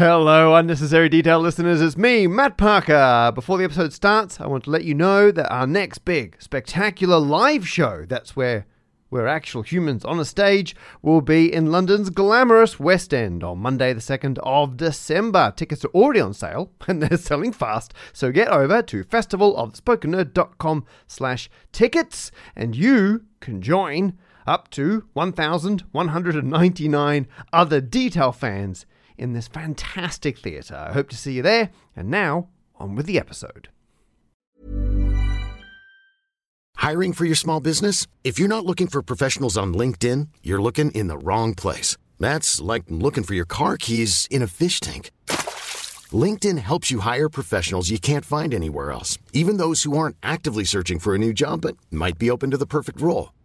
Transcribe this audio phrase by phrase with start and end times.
[0.00, 1.82] Hello, Unnecessary Detail listeners.
[1.82, 3.32] It's me, Matt Parker.
[3.34, 7.18] Before the episode starts, I want to let you know that our next big, spectacular
[7.18, 8.64] live show, that's where
[9.10, 13.92] we're actual humans on a stage, will be in London's glamorous West End on Monday,
[13.92, 15.52] the 2nd of December.
[15.54, 21.50] Tickets are already on sale and they're selling fast, so get over to festivalofthespokennerd.com slash
[21.72, 28.86] tickets and you can join up to 1,199 other Detail fans
[29.20, 30.74] in this fantastic theatre.
[30.74, 31.70] I hope to see you there.
[31.94, 33.68] And now, on with the episode.
[36.76, 38.06] Hiring for your small business?
[38.24, 41.98] If you're not looking for professionals on LinkedIn, you're looking in the wrong place.
[42.18, 45.10] That's like looking for your car keys in a fish tank.
[46.24, 50.64] LinkedIn helps you hire professionals you can't find anywhere else, even those who aren't actively
[50.64, 53.32] searching for a new job but might be open to the perfect role.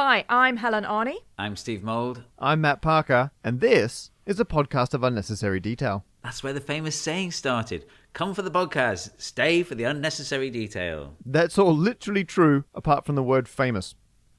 [0.00, 1.16] Hi, I'm Helen Arney.
[1.36, 2.22] I'm Steve Mould.
[2.38, 6.04] I'm Matt Parker, and this is a podcast of Unnecessary Detail.
[6.22, 7.84] That's where the famous saying started.
[8.12, 11.16] Come for the podcast, stay for the unnecessary detail.
[11.26, 13.96] That's all literally true, apart from the word famous.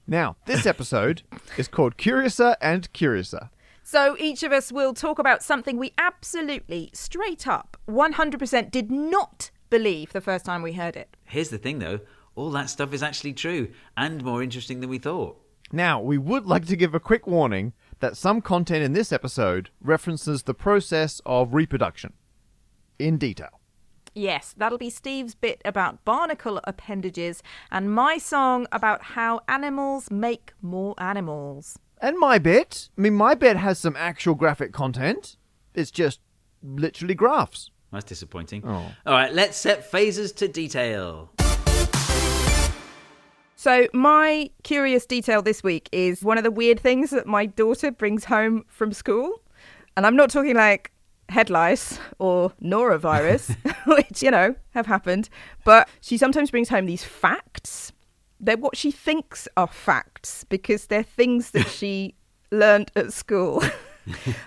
[0.08, 1.24] Now, this episode
[1.58, 3.50] is called Curiouser and Curiouser.
[3.84, 9.52] So each of us will talk about something we absolutely, straight up, 100% did not
[9.69, 11.18] believe the first time we heard it.
[11.25, 12.00] Here's the thing though,
[12.36, 13.68] all that stuff is actually true
[13.98, 15.38] and more interesting than we thought.
[15.72, 19.69] Now, we would like to give a quick warning that some content in this episode
[19.81, 22.13] references the process of reproduction
[22.97, 23.59] in detail.
[24.16, 30.53] Yes, that'll be Steve's bit about barnacle appendages and my song about how animals make
[30.62, 31.78] more animals.
[32.01, 35.38] And my bit, I mean, my bit has some actual graphic content.
[35.75, 36.19] It's just
[36.63, 37.69] literally graphs.
[37.91, 38.63] That's disappointing.
[38.66, 38.91] Oh.
[39.06, 41.31] All right, let's set phases to detail.
[43.59, 47.92] So, my curious detail this week is one of the weird things that my daughter
[47.92, 49.42] brings home from school.
[49.97, 50.94] And I'm not talking like
[51.28, 55.28] head lice or norovirus, which, you know, have happened,
[55.66, 57.92] but she sometimes brings home these facts.
[58.40, 62.16] They're what she thinks are facts because they're things that she
[62.52, 63.62] learned at school.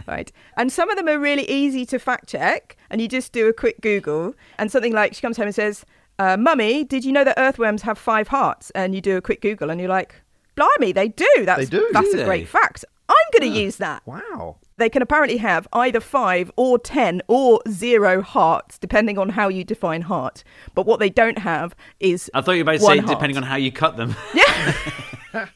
[0.06, 0.32] right.
[0.56, 2.78] And some of them are really easy to fact check.
[2.88, 4.34] And you just do a quick Google.
[4.58, 5.84] And something like she comes home and says,
[6.22, 8.70] uh, Mummy, did you know that earthworms have five hearts?
[8.74, 10.14] And you do a quick Google and you're like,
[10.54, 11.26] Blimey, they do.
[11.44, 11.88] That's, They do.
[11.92, 12.24] That's Do a they?
[12.24, 12.84] great fact.
[13.08, 14.02] I'm going to use that.
[14.06, 14.56] Wow.
[14.76, 19.64] They can apparently have either five or ten or zero hearts, depending on how you
[19.64, 20.44] define heart.
[20.74, 23.06] But what they don't have is I thought you were about to say heart.
[23.08, 24.14] depending on how you cut them.
[24.34, 25.46] Yeah.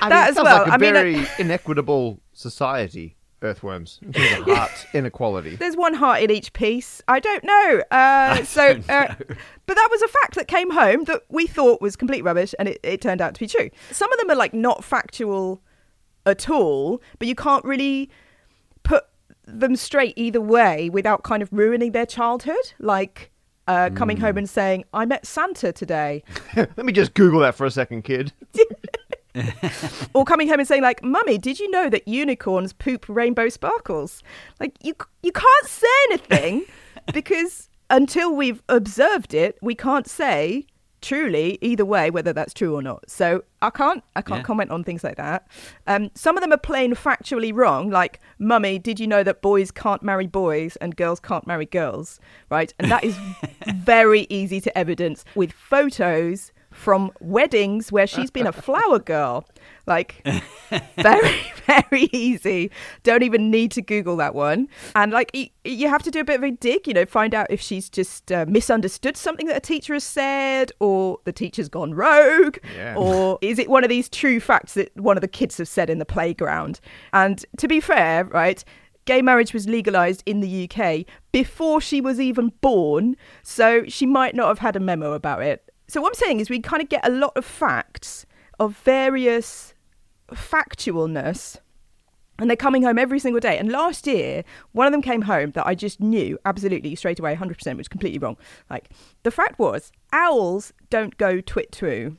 [0.00, 0.58] That mean, as sounds well.
[0.62, 5.56] like a I mean, very inequitable society, earthworms, in terms of heart inequality.
[5.56, 7.02] There's one heart in each piece.
[7.08, 7.82] I don't know.
[7.90, 9.16] Uh, so, don't Uh, know.
[9.66, 12.68] but that was a fact that came home that we thought was complete rubbish, and
[12.68, 13.70] it, it turned out to be true.
[13.90, 15.60] Some of them are like not factual
[16.24, 18.10] at all, but you can't really
[18.82, 19.04] put
[19.44, 22.72] them straight either way without kind of ruining their childhood.
[22.80, 23.30] Like
[23.68, 26.22] uh, coming home and saying, "I met Santa today,"
[26.56, 28.32] Let me just Google that for a second, kid.
[30.14, 34.22] or coming home and saying, "Like, Mummy, did you know that unicorns poop rainbow sparkles?"
[34.60, 36.64] Like you, you can't say anything
[37.12, 40.66] because until we've observed it, we can't say
[41.02, 43.08] truly either way whether that's true or not.
[43.08, 44.44] So I can't, I can't Yeah.
[44.44, 45.46] comment on things like that.
[45.86, 47.90] Um, some of them are plain factually wrong.
[47.90, 52.18] Like, Mummy, did you know that boys can't marry boys and girls can't marry girls?
[52.50, 53.16] Right, and that is
[53.76, 59.46] very easy to evidence with photos from weddings where she's been a flower girl.
[59.86, 60.24] Like,
[60.96, 61.36] very,
[61.66, 62.70] very easy.
[63.02, 64.68] Don't even need to Google that one.
[64.94, 67.34] And like, y- you have to do a bit of a dig, you know, find
[67.34, 71.68] out if she's just uh, misunderstood something that a teacher has said, or the teacher's
[71.68, 72.94] gone rogue, Yeah.
[72.96, 75.88] or is it one of these true facts that one of the kids have said
[75.88, 76.80] in the playground?
[77.12, 78.62] And to be fair, right,
[79.04, 84.34] gay marriage was legalized in the UK before she was even born, so she might
[84.34, 85.62] not have had a memo about it.
[85.88, 88.26] So what I'm saying is we kind of get a lot of facts
[88.58, 89.74] of various
[90.32, 91.58] factualness
[92.38, 93.56] and they're coming home every single day.
[93.56, 97.34] And last year, one of them came home that I just knew absolutely straight away,
[97.34, 98.36] 100%, which was completely wrong.
[98.68, 98.90] Like,
[99.22, 102.16] the fact was, owls don't go twit twoo.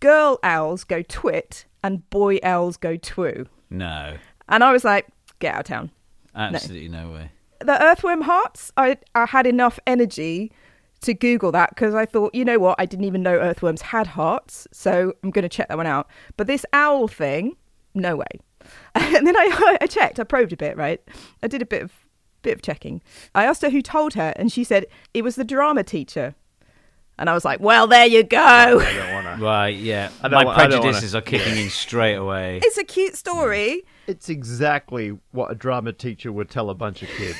[0.00, 3.46] Girl owls go twit, and boy owls go twoo.
[3.70, 4.16] No,
[4.48, 5.08] And I was like,
[5.38, 5.90] get out of town.
[6.34, 7.30] absolutely no, way.
[7.60, 10.52] The earthworm hearts, I, I had enough energy
[11.02, 14.06] to Google that because I thought, you know what, I didn't even know earthworms had
[14.08, 16.08] hearts, so I'm going to check that one out.
[16.36, 17.56] But this owl thing,
[17.94, 18.26] no way.
[18.94, 21.00] And then I, I checked, I probed a bit, right?
[21.42, 21.92] I did a bit of
[22.42, 23.00] bit of checking.
[23.34, 26.34] I asked her who told her, and she said it was the drama teacher.
[27.18, 28.38] And I was like, well, there you go.
[28.38, 29.44] I don't want to.
[29.44, 30.10] Right, yeah.
[30.22, 32.60] I don't My wa- I don't prejudices are kicking in straight away.
[32.62, 33.82] It's a cute story.
[34.06, 37.38] It's exactly what a drama teacher would tell a bunch of kids.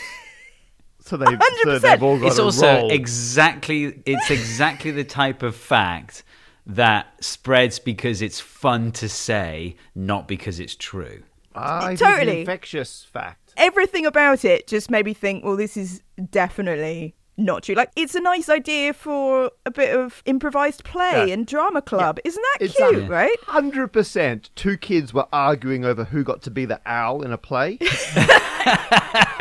[1.05, 1.81] So they've, so 100%.
[1.81, 2.91] they've all got It's a also role.
[2.93, 6.23] exactly it's exactly the type of fact
[6.65, 11.23] that spreads because it's fun to say, not because it's true.
[11.57, 12.33] Ah, it is Totally.
[12.33, 13.53] an infectious fact.
[13.57, 17.75] Everything about it just made me think, well, this is definitely not true.
[17.75, 21.35] Like, it's a nice idea for a bit of improvised play Yeah.
[21.35, 22.21] and drama club.
[22.25, 23.37] Isn't that It's cute, um, right?
[23.47, 24.51] Hundred percent.
[24.55, 27.79] Two kids were arguing over who got to be the owl in a play,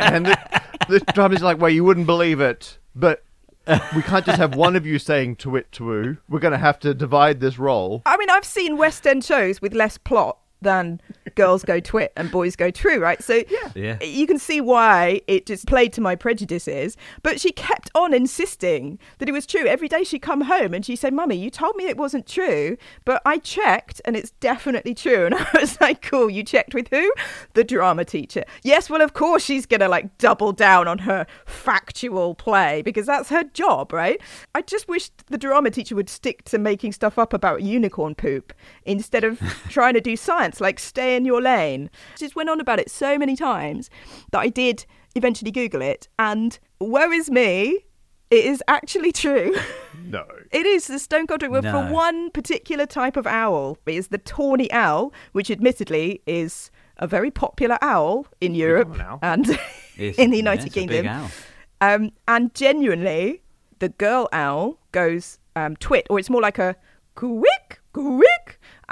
[0.00, 3.24] and the, the drummer's like, "Well, you wouldn't believe it, but
[3.94, 6.18] we can't just have one of you saying twit twoo.
[6.28, 9.60] We're going to have to divide this role." I mean, I've seen West End shows
[9.60, 11.00] with less plot than
[11.34, 13.22] girls go twit and boys go true, right?
[13.22, 13.70] So Yeah.
[13.74, 14.02] yeah.
[14.02, 16.96] you can see why it just played to my prejudices.
[17.22, 19.66] But she kept on insisting that it was true.
[19.66, 22.76] Every day she'd come home and she'd say, Mummy, you told me it wasn't true,
[23.04, 25.26] but I checked and it's definitely true.
[25.32, 27.12] And I was like, Cool, you checked with who?
[27.54, 28.44] The drama teacher.
[28.62, 33.06] Yes, well, of course she's going to like double down on her factual play because
[33.06, 34.20] that's her job, right?
[34.54, 38.52] I just wish the drama teacher would stick to making stuff up about unicorn poop
[38.84, 39.38] instead of
[39.68, 41.90] trying to do science, like stay in your lane.
[42.16, 43.90] She just went on about it so many times
[44.30, 44.84] that I did
[45.14, 47.84] eventually Google it, and woe is me,
[48.30, 49.54] it is actually true.
[50.04, 50.24] No.
[50.52, 51.50] It is the stone cold truth.
[51.50, 56.70] Well, For one particular type of owl, it is the tawny owl, which admittedly is
[56.98, 59.18] a very popular owl in Europe owl.
[59.22, 59.48] and
[59.96, 61.30] in the United it's a big Kingdom.
[61.80, 63.42] Um, and genuinely,
[63.78, 66.76] the girl owl goes um, twit, or it's more like a
[67.14, 68.41] quick, quick,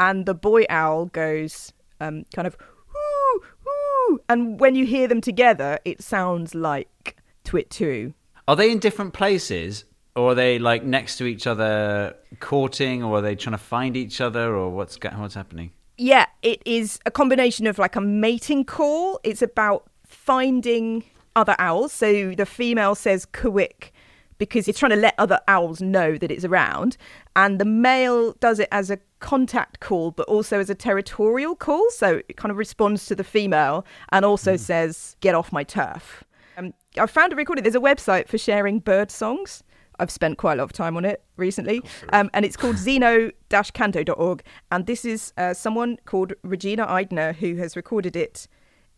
[0.01, 2.57] and the boy owl goes um, kind of
[2.93, 4.21] whoo, whoo.
[4.29, 8.15] And when you hear them together, it sounds like twit too.
[8.49, 9.85] Are they in different places?
[10.17, 13.97] Or are they like next to each other courting or are they trying to find
[13.97, 15.71] each other or what's what's happening?
[15.97, 19.21] Yeah, it is a combination of like a mating call.
[19.23, 21.05] It's about finding
[21.37, 21.93] other owls.
[21.93, 23.93] So the female says quick
[24.41, 26.97] because it's trying to let other owls know that it's around.
[27.37, 31.91] And the male does it as a contact call, but also as a territorial call.
[31.91, 36.25] So it kind of responds to the female and also says, get off my turf.
[36.57, 37.63] Um, I found a recording.
[37.63, 39.63] There's a website for sharing bird songs.
[39.99, 41.83] I've spent quite a lot of time on it recently.
[42.15, 44.43] Um, and it's called xeno-canto.org.
[44.73, 48.49] And this is uh, someone called Regina Eidner who has recorded it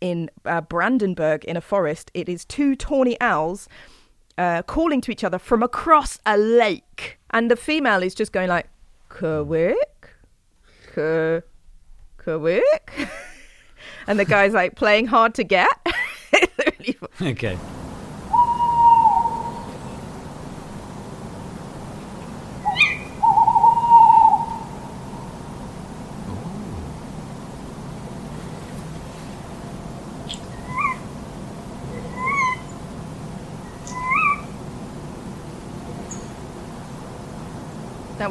[0.01, 2.13] in uh, Brandenburg in a forest.
[2.15, 3.69] It is two tawny owls
[4.39, 7.19] uh, calling to each other from across a lake.
[7.31, 8.69] And the female is just going like,
[9.11, 9.75] Kawik,
[10.95, 11.41] Ka-
[12.19, 13.09] Kawik.
[14.07, 15.69] and the guy's like playing hard to get.
[17.21, 17.57] Okay.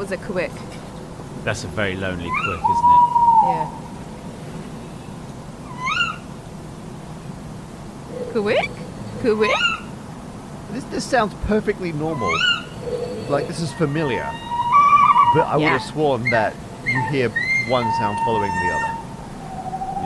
[0.01, 0.51] Was a Kawik.
[1.43, 3.01] That's a very lonely quick, isn't it?
[3.45, 3.69] Yeah.
[8.33, 8.71] Kawik?
[9.21, 9.53] Kawik?
[10.71, 12.33] This this sounds perfectly normal.
[13.29, 14.27] Like this is familiar.
[15.35, 15.77] But I would Yeah.
[15.77, 17.29] have sworn that you hear
[17.69, 18.93] one sound following the other.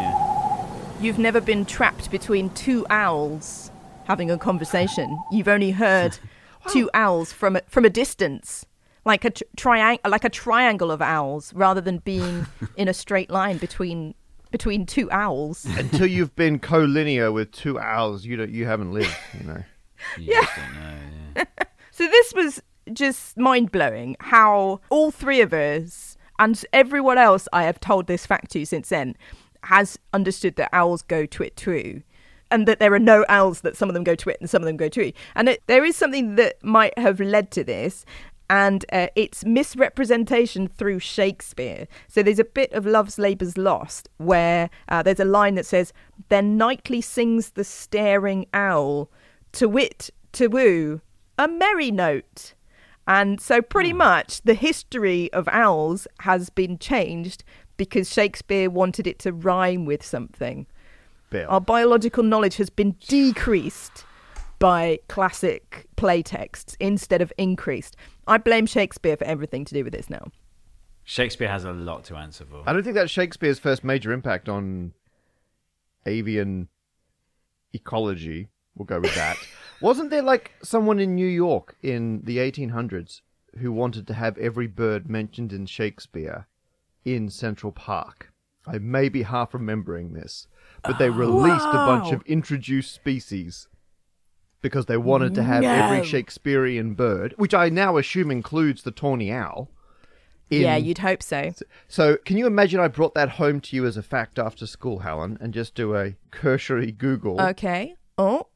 [0.01, 0.67] Yeah.
[0.99, 3.71] You've never been trapped between two owls
[4.07, 5.17] having a conversation.
[5.31, 6.19] You've only heard
[6.69, 8.65] two owls from a, from a distance,
[9.05, 12.45] like a tr- triang- like a triangle of owls, rather than being
[12.75, 14.15] in a straight line between
[14.51, 15.65] between two owls.
[15.77, 19.63] Until you've been co-linear with two owls, you don't you haven't lived, you know.
[20.19, 20.97] You just don't know,
[21.37, 21.43] yeah.
[21.91, 22.61] So this was
[22.93, 28.25] just mind blowing how all three of us and everyone else I have told this
[28.25, 29.15] fact to since then
[29.63, 32.03] has understood that owls go twit too
[32.51, 34.65] and that there are no owls that some of them go twit and some of
[34.65, 35.15] them go tweet.
[35.35, 38.05] And it, there is something that might have led to this,
[38.49, 41.87] and uh, it's misrepresentation through Shakespeare.
[42.07, 45.93] So there's a bit of Love's Labour's Lost where uh, there's a line that says,
[46.29, 49.09] Then nightly sings the staring owl,
[49.53, 51.01] to wit, to woo,
[51.37, 52.53] a merry note.
[53.07, 57.43] And so, pretty much, the history of owls has been changed
[57.77, 60.65] because Shakespeare wanted it to rhyme with something.
[61.29, 61.45] Bill.
[61.49, 64.05] Our biological knowledge has been decreased
[64.59, 67.95] by classic play texts instead of increased.
[68.27, 70.27] I blame Shakespeare for everything to do with this now.
[71.03, 72.63] Shakespeare has a lot to answer for.
[72.65, 74.93] I don't think that's Shakespeare's first major impact on
[76.05, 76.67] avian
[77.73, 78.49] ecology.
[78.75, 79.37] We'll go with that.
[79.81, 83.21] Wasn't there like someone in New York in the 1800s
[83.59, 86.47] who wanted to have every bird mentioned in Shakespeare
[87.03, 88.31] in Central Park?
[88.65, 90.47] I may be half remembering this,
[90.83, 93.67] but they released a bunch of introduced species
[94.65, 96.03] because they wanted to have every No.
[96.03, 99.69] Shakespearean bird, which I now assume includes the tawny owl.
[100.49, 101.53] in- yeah, you'd hope so.
[101.87, 104.99] so, can you imagine I brought that home to you as a fact after school,
[104.99, 107.39] Helen, and just do a cursory Google?
[107.39, 107.95] Okay.
[108.17, 108.47] Oh,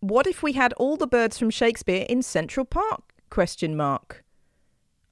[0.00, 3.02] what if we had all the birds from Shakespeare in Central Park?
[3.30, 4.22] Question mark.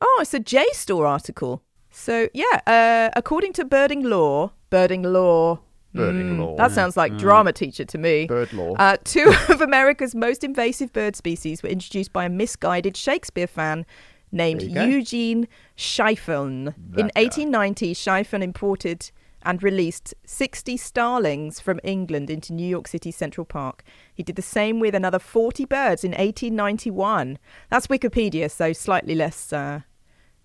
[0.00, 1.62] Oh, it's a JSTOR article.
[1.90, 5.60] So yeah, uh, according to birding law, birding law.
[5.94, 6.56] Birding law.
[6.56, 8.26] That sounds like drama teacher to me.
[8.26, 8.74] Bird law.
[8.74, 13.84] Uh, two of America's most invasive bird species were introduced by a misguided Shakespeare fan
[14.30, 14.84] named There you go.
[14.84, 16.68] Eugene Schieffelin.
[16.68, 17.22] In That guy.
[17.22, 19.10] 1890, Schieffelin imported
[19.44, 23.82] and released 60 starlings from England into New York City Central Park.
[24.14, 27.38] He did the same with another 40 birds in 1891.
[27.68, 29.52] That's Wikipedia, so slightly less.
[29.52, 29.80] Uh,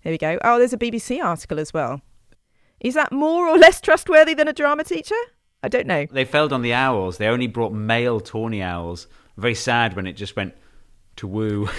[0.02, 0.38] there we go.
[0.42, 2.02] Oh, there's a BBC article as well.
[2.80, 5.14] Is that more or less trustworthy than a drama teacher?
[5.62, 6.06] I don't know.
[6.10, 7.18] They failed on the owls.
[7.18, 9.08] They only brought male tawny owls.
[9.36, 10.54] Very sad when it just went
[11.16, 11.68] to woo.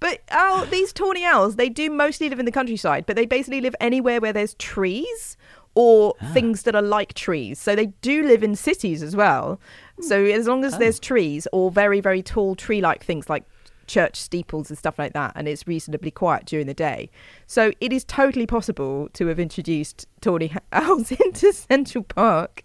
[0.00, 3.60] But owl, these tawny owls, they do mostly live in the countryside, but they basically
[3.60, 5.36] live anywhere where there's trees
[5.74, 6.30] or ah.
[6.32, 7.58] things that are like trees.
[7.58, 9.60] So they do live in cities as well.
[10.00, 10.30] So hmm.
[10.32, 10.78] as long as oh.
[10.78, 13.44] there's trees or very, very tall tree like things like
[13.90, 17.10] church steeples and stuff like that, and it's reasonably quiet during the day.
[17.46, 22.62] So it is totally possible to have introduced tawny owls into Central Park.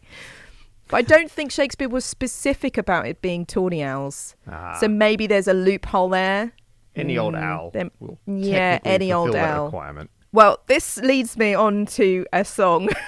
[0.88, 4.36] But I don't think Shakespeare was specific about it being tawny owls.
[4.48, 4.77] Ah.
[4.79, 6.51] So maybe there's a loophole there.
[6.96, 7.72] Any old mm, owl.
[7.72, 9.65] them- will yeah, any old that owl.
[9.65, 10.12] requirement.
[10.32, 12.89] Well, this leads me on to a song.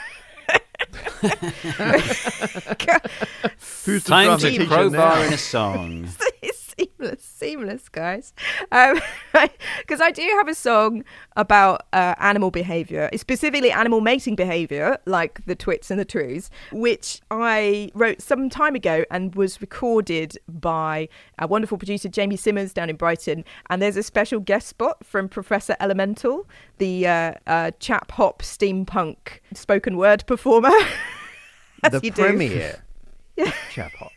[1.21, 1.31] Who's
[4.03, 6.07] the Time to teacher crowbar in a song.
[6.41, 8.33] it's seamless, seamless, guys.
[9.79, 11.03] Because I do have a song
[11.35, 17.21] about uh, animal behavior, specifically animal mating behavior, like the twits and the trues, which
[17.29, 21.07] I wrote some time ago and was recorded by
[21.37, 23.45] a wonderful producer, Jamie Simmons, down in Brighton.
[23.69, 26.47] And there's a special guest spot from Professor Elemental,
[26.79, 30.71] the uh, uh, chap hop steampunk spoken word performer.
[31.91, 32.11] The do.
[32.11, 32.83] premiere.
[33.71, 34.11] Chap hop.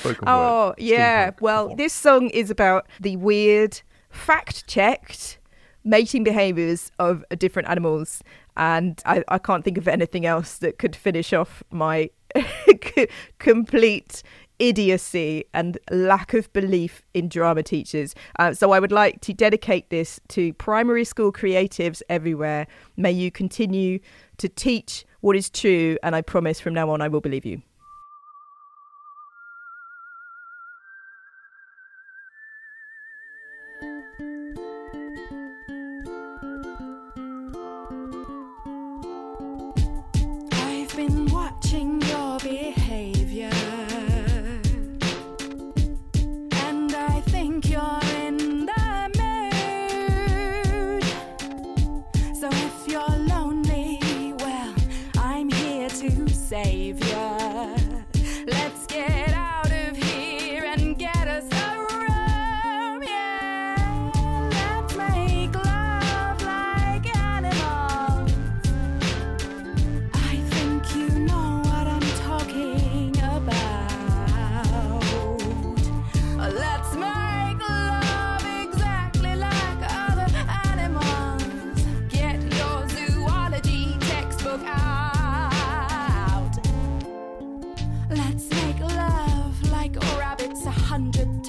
[0.00, 1.30] Spoken Oh, word, yeah.
[1.30, 5.38] steampunk Well, this song is about the weird, fact checked
[5.84, 8.22] mating behaviors of different animals.
[8.56, 12.10] And I, I can't think of anything else that could finish off my
[13.38, 14.22] complete
[14.58, 18.14] idiocy and lack of belief in drama teachers.
[18.38, 22.66] Uh, so I would like to dedicate this to primary school creatives everywhere.
[22.96, 23.98] May you continue
[24.36, 27.62] to teach what is true, and I promise from now on I will believe you.
[90.92, 91.41] hundred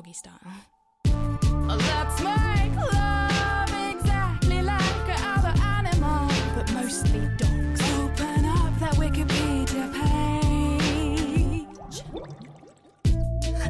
[0.00, 0.38] doggy style.
[1.04, 7.82] Let's make love exactly like other animals, But mostly dogs.
[7.98, 11.66] Open up that Wikipedia page.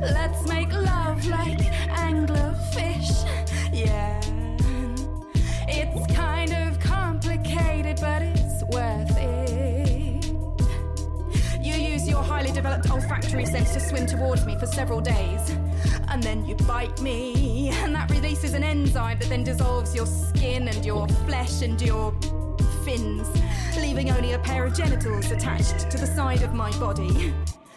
[0.01, 1.59] Let's make love like
[1.89, 3.27] anglerfish.
[3.73, 4.21] Yeah.
[5.69, 10.27] It's kind of complicated, but it's worth it.
[11.61, 15.60] You use your highly developed olfactory sense to swim towards me for several days.
[16.21, 20.69] And then you bite me, And that releases an enzyme that then dissolves your skin
[20.69, 22.13] and your flesh and your
[22.85, 23.27] fins,
[23.79, 27.33] leaving only a pair of genitals attached to the side of my body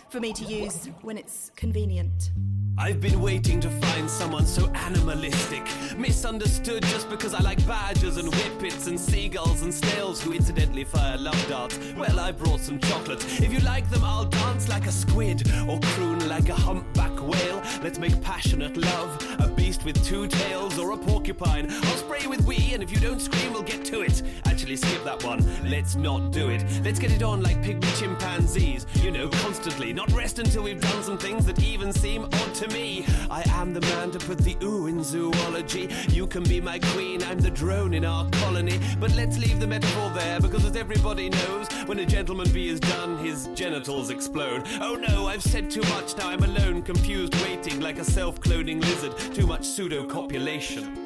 [0.10, 2.32] for me to use when it's convenient.
[2.78, 5.64] I've been waiting to find someone so animalistic,
[5.96, 11.18] misunderstood just because I like badgers and whippets and seagulls and snails who incidentally fire
[11.18, 11.80] love darts.
[11.96, 13.24] Well, I brought some chocolate.
[13.42, 17.62] If you like them, I'll dance like a squid or croon like a humpback whale.
[17.82, 21.68] Let's make passionate love, a beast with two tails or a porcupine.
[21.70, 24.22] I'll spray with wee, and if you don't scream, we'll get to it.
[24.46, 25.46] Actually, skip that one.
[25.70, 26.64] Let's not do it.
[26.84, 28.86] Let's get it on like pygmy chimpanzees.
[29.02, 29.94] You know, constantly.
[29.94, 33.06] Not rest until we've done some things that even seem odd to me.
[33.30, 35.90] I am the man to put the ooh in zoology.
[36.10, 38.80] You can be my queen, I'm the drone in our colony.
[39.00, 42.80] But let's leave the metaphor there because, as everybody knows, when a gentleman bee is
[42.80, 44.68] done, his genitals explode.
[44.82, 46.18] Oh no, I've said too much.
[46.18, 49.16] Now I'm alone, confused, waiting like a self cloning lizard.
[49.36, 51.06] Too much pseudo copulation.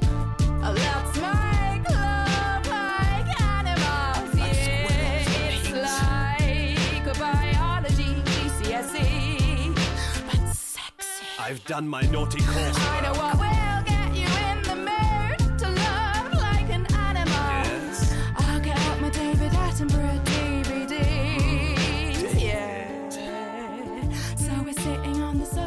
[0.62, 4.36] Let's make love like animals.
[4.36, 4.88] Yeah,
[5.50, 5.72] it's
[7.06, 9.76] like biology, GCSE.
[10.26, 11.26] But sexy.
[11.40, 12.78] I've done my naughty course.
[12.80, 17.36] I know what will get you in the mood to love like an animal.
[17.36, 18.16] Yes.
[18.38, 20.27] I'll get out my David Attenborough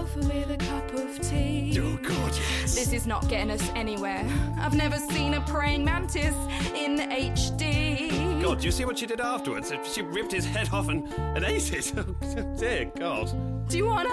[0.07, 1.79] sitting on the sofa with a cup of tea.
[1.81, 2.75] Oh god, yes.
[2.75, 4.27] This is not getting us anywhere.
[4.59, 6.35] I've never seen a praying mantis
[6.75, 8.43] in HD.
[8.43, 9.73] God, do you see what she did afterwards?
[9.93, 11.93] She ripped his head off and, and ate it.
[12.23, 13.69] Oh, dear God.
[13.69, 14.09] Do you wanna?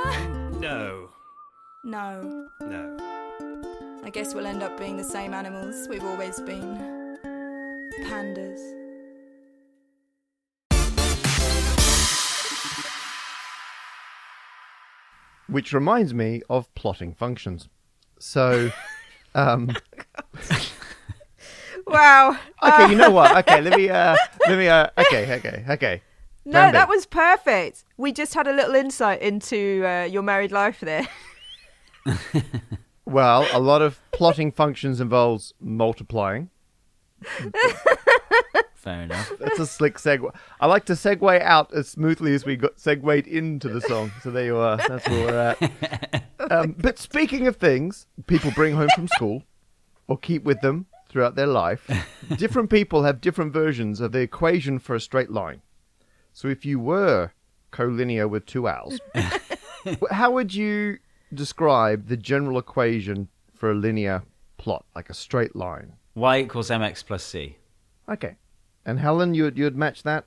[0.59, 1.09] No.
[1.83, 2.49] No.
[2.61, 2.97] No.
[4.03, 7.17] I guess we'll end up being the same animals we've always been.
[8.03, 8.86] Pandas.
[15.49, 17.69] Which reminds me of plotting functions.
[18.19, 18.71] So,
[19.35, 19.75] um,
[21.87, 22.37] Wow.
[22.61, 23.37] okay, you know what?
[23.37, 24.15] Okay, let me, uh,
[24.47, 26.01] let me, uh, okay, okay, okay.
[26.43, 27.83] No, that was perfect.
[27.97, 31.07] We just had a little insight into uh, your married life there.
[33.07, 36.49] Well, a lot of plotting functions involves multiplying.
[38.87, 39.33] Fair enough.
[39.41, 40.33] That's a slick segue.
[40.61, 44.13] I like to segue out as smoothly as we got segued into the song.
[44.23, 44.77] So there you are.
[44.77, 46.23] That's where we're at.
[46.49, 49.43] Um, but speaking of things people bring home from school
[50.07, 51.89] or keep with them throughout their life,
[52.37, 55.61] different people have different versions of the equation for a straight line.
[56.31, 57.31] So if you were
[57.73, 58.97] collinear with two owls,
[60.11, 60.99] how would you
[61.33, 64.23] describe the general equation for a linear
[64.55, 65.95] plot, like a straight line?
[66.15, 67.57] Y equals mx plus c.
[68.07, 68.37] Okay.
[68.87, 70.25] And Helen, you'd you'd match that?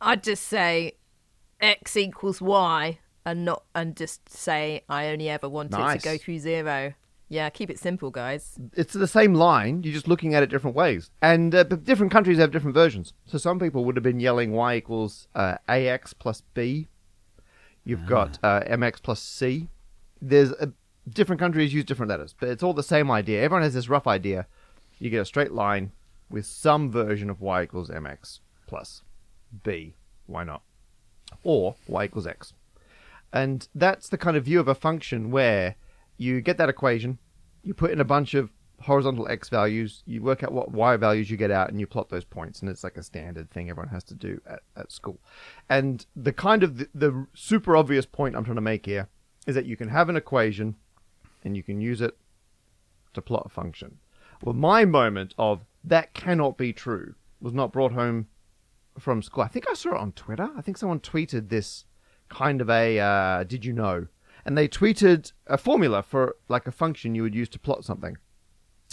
[0.00, 0.94] I'd just say
[1.60, 6.02] x equals y and not and just say I only ever wanted Nice.
[6.02, 6.94] to go through zero.
[7.28, 8.58] Yeah, keep it simple, guys.
[8.74, 9.82] It's the same line.
[9.82, 13.12] You're just looking at it different ways, and uh, but different countries have different versions.
[13.26, 16.88] So some people would have been yelling y equals uh, ax plus b.
[17.84, 19.68] You've got uh, mx plus c.
[20.22, 20.66] There's uh,
[21.08, 23.42] different countries use different letters, but it's all the same idea.
[23.42, 24.46] Everyone has this rough idea.
[24.98, 25.92] You get a straight line
[26.30, 29.02] with some version of y equals mx plus
[29.62, 29.94] b.
[30.26, 30.62] Why not?
[31.42, 32.52] Or y equals x.
[33.32, 35.76] And that's the kind of view of a function where
[36.16, 37.18] you get that equation,
[37.62, 41.30] you put in a bunch of horizontal x values, you work out what y values
[41.30, 42.60] you get out, and you plot those points.
[42.60, 45.18] And it's like a standard thing everyone has to do at, at school.
[45.68, 49.08] And the kind of the, the super obvious point I'm trying to make here
[49.46, 50.76] is that you can have an equation
[51.44, 52.16] and you can use it
[53.14, 53.98] to plot a function.
[54.44, 58.28] Well, my moment of that cannot be true was not brought home
[58.98, 59.42] from school.
[59.42, 60.50] I think I saw it on Twitter.
[60.54, 61.86] I think someone tweeted this
[62.28, 64.08] kind of a uh, did you know?
[64.44, 68.18] And they tweeted a formula for like a function you would use to plot something.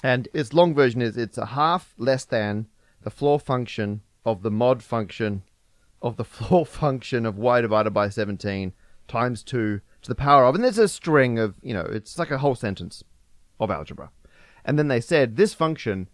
[0.01, 2.67] And its long version is it's a half less than
[3.01, 5.43] the floor function of the mod function
[6.01, 8.71] of the floor function of y divided by 17
[9.09, 10.55] times 2 to the power of.
[10.55, 13.03] And there's a string of, you know, it's like a whole sentence
[13.59, 14.11] of algebra.
[14.65, 16.09] And then they said this function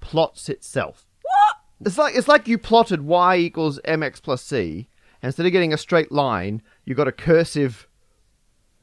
[0.00, 1.06] plots itself.
[1.22, 1.56] What?
[1.86, 4.88] It's like it's like you plotted y equals mx plus c,
[5.22, 7.88] And instead of getting a straight line, you got a cursive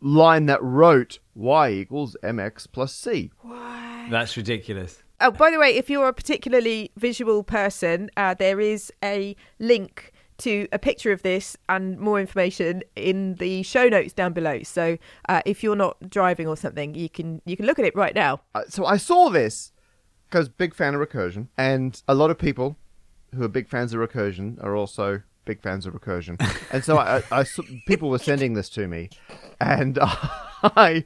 [0.01, 3.31] line that wrote y equals mx plus c.
[3.41, 4.07] Why?
[4.09, 5.01] That's ridiculous.
[5.21, 10.11] Oh, by the way, if you're a particularly visual person, uh, there is a link
[10.39, 14.63] to a picture of this and more information in the show notes down below.
[14.63, 14.97] So
[15.29, 18.15] uh, if you're not driving or something, you can you can look at it right
[18.15, 18.41] now.
[18.53, 19.71] Uh, so I saw this
[20.29, 22.75] because big fan of recursion, and a lot of people
[23.33, 26.39] who are big fans of recursion are also big fans of recursion.
[26.71, 27.45] and so I, I, I
[27.87, 29.09] people were sending this to me,
[29.59, 31.03] and I,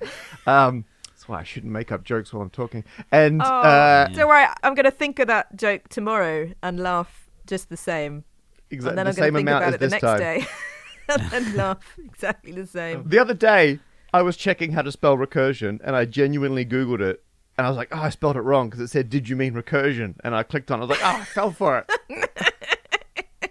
[0.48, 2.84] um, that's why I shouldn't make up jokes while I'm talking.
[3.12, 7.30] And Oh, uh, don't worry, I'm going to think of that joke tomorrow and laugh
[7.46, 8.24] just the same.
[8.72, 10.20] Exactly and then the I'm same think amount about as it the this next time.
[10.20, 10.48] day
[11.10, 13.04] and then laugh exactly the same.
[13.08, 13.80] The other day,
[14.14, 17.24] I was checking how to spell recursion, and I genuinely Googled it.
[17.58, 19.54] And I was like, oh, I spelled it wrong because it said, did you mean
[19.54, 20.16] recursion?
[20.24, 20.84] And I clicked on it.
[20.84, 22.32] I was like, oh, I fell for it.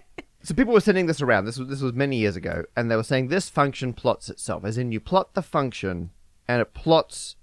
[0.41, 1.45] so people were sending this around.
[1.45, 2.63] This was, this was many years ago.
[2.75, 4.65] And they were saying this function plots itself.
[4.65, 6.09] As in, you plot the function,
[6.47, 7.35] and it plots.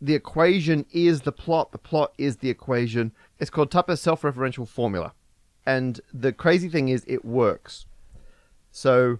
[0.00, 1.72] The equation is the plot.
[1.72, 3.12] The plot is the equation.
[3.40, 5.14] It's called Tupper's self-referential formula.
[5.64, 7.86] And the crazy thing is, it works.
[8.70, 9.18] So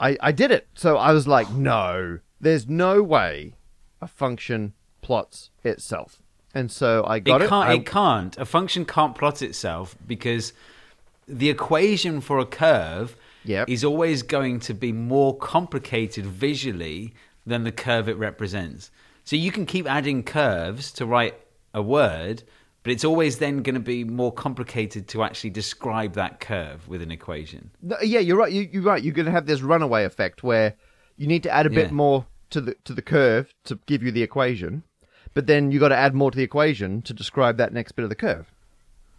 [0.00, 0.66] I, I did it.
[0.74, 3.54] So I was like, no, there's no way
[4.00, 6.18] a function plots itself.
[6.54, 7.48] And so I got it it.
[7.48, 7.68] can't.
[7.68, 8.38] I- It can't.
[8.38, 10.52] A function can't plot itself because
[11.28, 13.68] the equation for a curve Yep.
[13.68, 17.12] is always going to be more complicated visually
[17.44, 18.92] than the curve it represents.
[19.24, 21.34] So you can keep adding curves to write
[21.74, 22.44] a word,
[22.82, 27.02] but it's always then going to be more complicated to actually describe that curve with
[27.02, 27.70] an equation.
[28.02, 28.52] Yeah, you're right.
[28.52, 29.02] You, you're right.
[29.02, 30.74] You're going to have this runaway effect where
[31.16, 31.92] you need to add a bit Yeah.
[31.92, 34.82] more to the to the curve to give you the equation,
[35.34, 38.02] but then you've got to add more to the equation to describe that next bit
[38.02, 38.50] of the curve.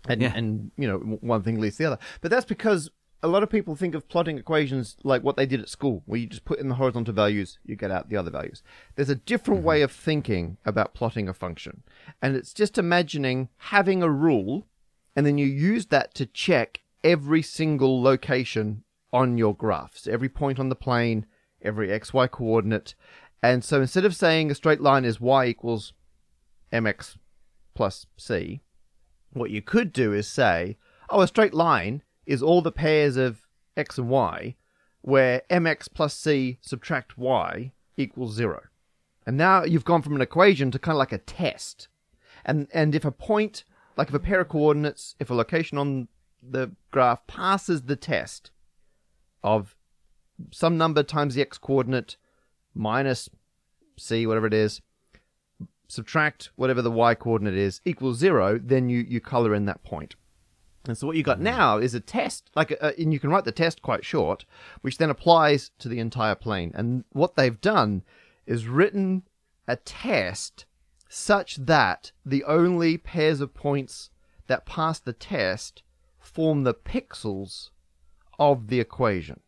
[0.08, 0.34] And Yeah.
[0.36, 2.00] and you know one thing leads to the other.
[2.22, 2.90] But that's because
[3.24, 6.20] a lot of people think of plotting equations like what they did at school, where
[6.20, 8.62] you just put in the horizontal values, you get out the other values.
[8.96, 9.68] There's a different mm-hmm.
[9.68, 11.84] way of thinking about plotting a function,
[12.22, 14.68] and it's just imagining having a rule
[15.16, 20.60] and then you use that to check every single location on your graphs, every point
[20.60, 21.26] on the plane,
[21.62, 22.96] every xy coordinate.
[23.42, 25.94] And so instead of saying a straight line is y equals
[26.72, 27.18] mx
[27.76, 28.62] plus c,
[29.34, 30.78] what you could do is say,
[31.10, 34.56] oh, a straight line is all the pairs of x and y,
[35.02, 38.62] where mx plus c subtract y equals zero.
[39.26, 41.88] And now you've gone from an equation to kind of like a test.
[42.46, 43.64] And and if a point,
[43.98, 46.08] like if a pair of coordinates, if a location on
[46.42, 48.52] the graph passes the test
[49.44, 49.76] of
[50.52, 52.18] some number times the x coordinate
[52.74, 53.30] minus
[53.98, 54.82] c, whatever it is,
[55.88, 60.16] subtract whatever the y coordinate is, equals zero, then you, you color in that point.
[60.86, 61.46] And so what you got mm-hmm.
[61.46, 64.46] now is a test, like, a, and you can write the test quite short,
[64.82, 66.72] which then applies to the entire plane.
[66.76, 68.04] And what they've done
[68.46, 69.24] is written
[69.68, 70.66] a test
[71.08, 74.10] such that the only pairs of points
[74.48, 75.84] that pass the test
[76.20, 77.70] form the pixels
[78.40, 79.40] of the equation.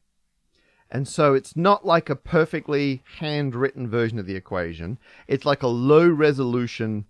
[0.92, 5.00] And so it's not like a perfectly handwritten version of the equation.
[5.28, 7.06] It's like a low resolution.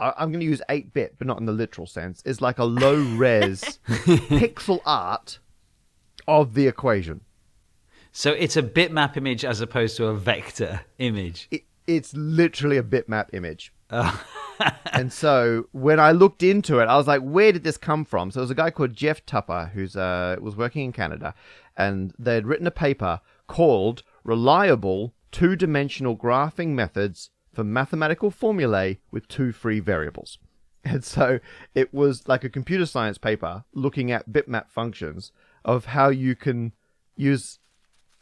[0.00, 2.22] I- I'm going to use 8 bit, but not in the literal sense.
[2.24, 5.38] It's like a low res pixel art
[6.26, 7.22] of the equation.
[8.12, 11.48] So it's a bitmap image as opposed to a vector image.
[11.50, 13.72] It, it's literally a bitmap image.
[14.92, 18.30] and so when I looked into it, I was like, where did this come from?
[18.30, 21.34] So there was a guy called Jeff Tupper who's uh, was working in Canada,
[21.76, 29.26] and they had written a paper called "Reliable Two-Dimensional Graphing Methods for Mathematical Formulae with
[29.26, 30.38] Two Free Variables."
[30.84, 31.40] And so
[31.74, 35.32] it was like a computer science paper looking at bitmap functions
[35.64, 36.72] of how you can
[37.16, 37.58] use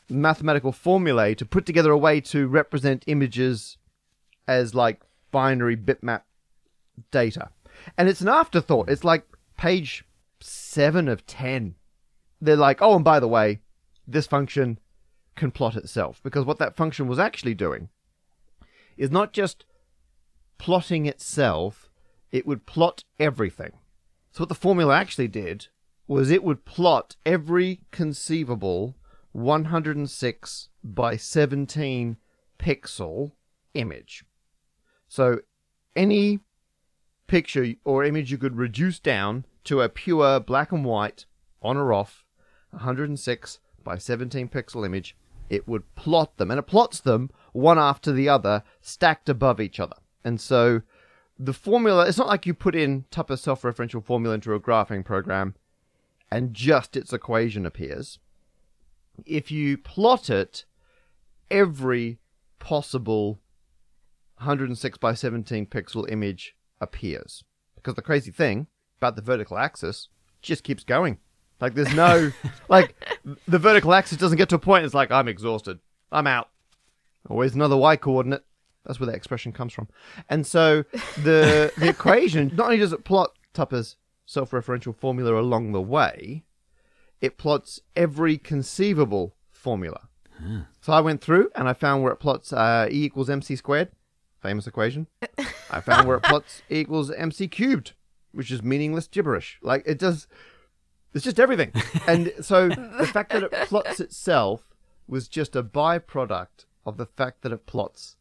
[0.09, 3.77] mathematical formulae to put together a way to represent images
[4.49, 6.23] as like binary bitmap
[7.11, 7.51] data.
[7.99, 8.89] And it's an afterthought.
[8.89, 9.27] It's like
[9.59, 10.03] page
[10.41, 11.75] 7 of 10.
[12.41, 13.61] They're like, "Oh, and by the way,
[14.09, 14.79] this function
[15.35, 17.91] can plot itself." Because what that function was actually doing
[18.97, 19.65] is not just
[20.59, 21.91] plotting itself,
[22.33, 23.73] it would plot everything.
[24.33, 25.69] So what the formula actually did
[26.07, 28.97] was it would plot every conceivable
[29.33, 32.17] 106 by 17
[32.59, 33.33] pixel
[33.75, 34.25] image.
[35.09, 35.41] So
[35.95, 36.41] any
[37.27, 41.27] picture or image you could reduce down to a pure black and white
[41.61, 42.25] on or off
[42.71, 45.17] 106 by 17 pixel image,
[45.49, 46.51] it would plot them.
[46.51, 49.97] And it plots them one after the other, stacked above each other.
[50.25, 50.83] And so
[51.39, 55.05] the formula, it's not like you put in Tupper's self referential formula into a graphing
[55.05, 55.55] program
[56.31, 58.19] and just its equation appears.
[59.25, 60.67] if you plot it,
[61.51, 62.19] every
[62.59, 63.41] possible
[64.39, 67.43] 106 by 17 pixel image appears.
[67.75, 68.67] Because the crazy thing
[68.99, 70.09] about the vertical axis
[70.43, 71.19] just keeps going.
[71.61, 72.33] Like there's no
[72.69, 72.95] like
[73.47, 75.79] the vertical axis doesn't get to a point it's like I'm exhausted.
[76.13, 76.51] I'm out.
[77.29, 78.45] Always another y coordinate.
[78.85, 79.89] That's where that expression comes from.
[80.29, 80.85] And so
[81.23, 86.45] the the equation not only does it plot Tupper's self-referential formula along the way,
[87.21, 90.09] it plots every conceivable formula.
[90.83, 93.91] So I went through and I found where it plots uh, E equals mc squared,
[94.39, 95.07] famous equation.
[95.71, 97.95] I found where it plots E equals mc cubed,
[98.33, 99.59] which is meaningless gibberish.
[99.63, 100.27] Like it does,
[101.15, 101.73] it's just everything.
[102.07, 104.69] And so the fact that it plots itself
[105.09, 108.17] was just a byproduct of the fact that it plots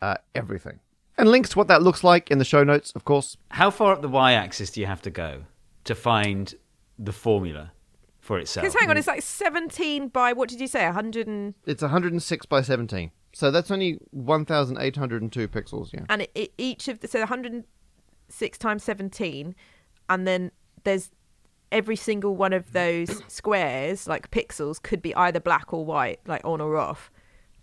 [0.00, 0.80] uh, everything.
[1.16, 3.36] And links to what that looks like in the show notes, of course.
[3.50, 5.44] How far up the y-axis do you have to go
[5.84, 6.54] to find
[6.98, 7.72] the formula
[8.18, 8.64] for itself?
[8.64, 10.84] Because hang on, it's like 17 by what did you say?
[10.84, 13.10] 100 and It's 106 by 17.
[13.34, 16.00] So that's only 1,802 pixels, yeah.
[16.10, 19.54] and it, it, each of the so 106 times 17
[20.10, 20.50] and then
[20.84, 21.10] there's
[21.70, 26.44] every single one of those squares like pixels could be either black or white like
[26.44, 27.10] on or off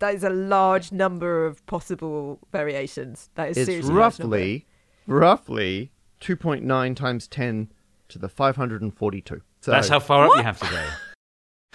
[0.00, 4.36] that is a large number of possible variations that is It's seriously a large number.
[4.36, 4.66] roughly,
[5.06, 7.72] roughly 2.9 times 10
[8.08, 9.40] to the 542.
[9.60, 10.86] So, That's how far up you have to go.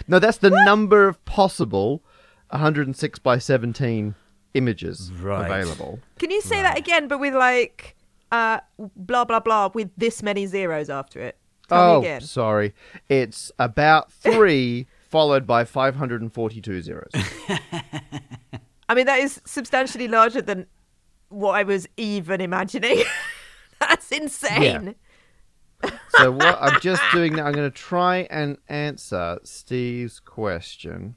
[0.09, 2.03] No, that's the number of possible
[2.49, 4.13] 106 by 17
[4.53, 5.45] images Right.
[5.45, 5.99] available.
[6.19, 7.95] can you say that again but with like
[8.31, 11.37] uh blah blah blah with this many zeros after it
[11.69, 12.73] Tell oh, me again sorry.
[13.07, 17.09] It's about three followed by 542 zeros.
[18.89, 20.67] i mean that is substantially larger than
[21.29, 23.03] what i was even imagining
[23.79, 24.95] that's insane
[26.17, 31.15] So what I'm just doing now, I'm going to try and answer Steve's question.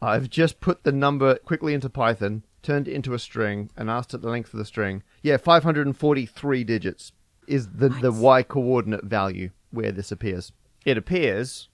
[0.00, 4.14] I've just put the number quickly into Python, turned it into a string, and asked
[4.14, 5.02] it the length of the string.
[5.22, 7.12] Yeah, 543 digits
[7.46, 10.52] is the the y coordinate value where this appears.
[10.84, 11.68] It appears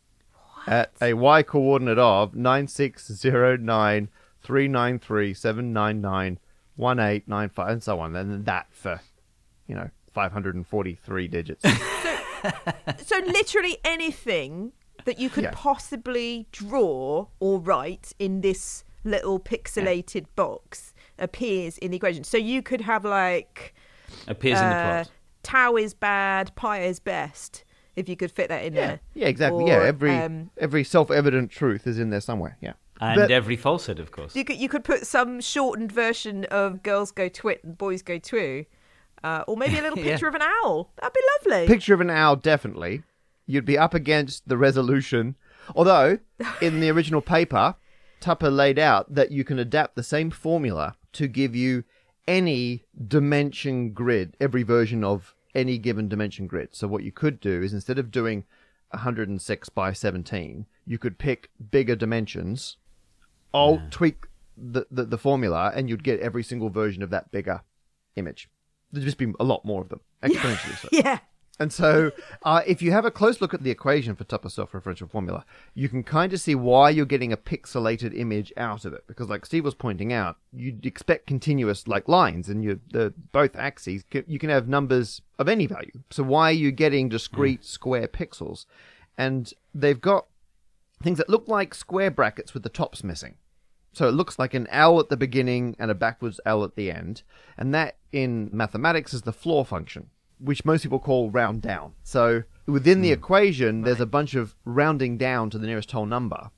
[0.67, 4.09] at a y coordinate of nine six zero nine
[4.43, 6.39] three nine three seven nine nine
[6.77, 8.15] one eight nine five and so on.
[8.17, 9.01] And then that for
[9.67, 11.65] you know 543 digits.
[13.05, 14.73] so literally anything
[15.05, 15.51] that you could Yeah.
[15.55, 22.25] possibly draw or write in this little pixelated box appears in the equation.
[22.25, 23.75] So you could have like
[24.29, 25.11] Appears in the uh, plot.
[25.43, 27.65] tau is bad, pi is best.
[27.97, 29.01] If you could fit that in Yeah, there.
[29.15, 29.65] yeah, exactly.
[29.65, 32.57] Or, yeah, every um, every self-evident truth is in there somewhere.
[32.61, 34.35] Yeah, And But- every falsehood, of course.
[34.35, 38.19] You could you could put some shortened version of girls go twit and boys go
[38.19, 38.67] twoo,
[39.23, 40.13] uh, or maybe a little Yeah.
[40.13, 40.91] picture of an owl.
[41.01, 41.21] That'd be
[41.53, 41.67] lovely.
[41.67, 43.03] picture of an owl definitely.
[43.47, 45.37] You'd be up against the resolution.
[45.77, 46.19] Although
[46.61, 47.75] in the original paper,
[48.21, 51.85] Tupper laid out that you can adapt the same formula to give you
[52.27, 56.71] any dimension grid, every version of any given dimension grid.
[56.73, 58.45] So what you could do is instead of doing
[58.91, 62.77] 106 by 17, you could pick bigger dimensions,
[63.53, 67.63] alt tweak the, the, the formula, and you'd get every single version of that bigger
[68.17, 68.49] image.
[68.93, 70.89] There'd just be a lot more of them, exponentially so.
[70.93, 71.19] yeah.
[71.61, 72.11] And so,
[72.43, 75.89] uh, if you have a close look at the equation for Tupper's self-referential formula, you
[75.89, 79.07] can kind of see why you're getting a pixelated image out of it.
[79.07, 83.55] Because, like Steve was pointing out, you'd expect continuous like lines, and you're the both
[83.55, 85.93] axes you can have numbers of any value.
[86.11, 88.67] So why are you getting discrete square pixels?
[89.17, 90.27] And they've got
[91.03, 93.37] things that look like square brackets with the tops missing.
[93.93, 96.91] So it looks like an L at the beginning and a backwards L at the
[96.91, 97.23] end.
[97.57, 101.95] And that in mathematics is the floor function, which most people call round down.
[102.03, 103.15] So within the hmm.
[103.15, 106.51] equation, there's a bunch of rounding down to the nearest whole number,